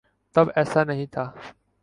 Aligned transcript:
تب 0.35 0.47
ایسا 0.55 0.83
نہیں 0.83 1.05
تھا۔ 1.05 1.31